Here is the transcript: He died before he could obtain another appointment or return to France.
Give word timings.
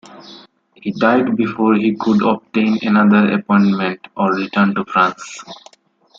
He 0.73 0.93
died 0.93 1.35
before 1.35 1.75
he 1.75 1.95
could 1.95 2.23
obtain 2.23 2.79
another 2.81 3.33
appointment 3.33 3.99
or 4.17 4.33
return 4.33 4.73
to 4.73 4.83
France. 4.85 5.43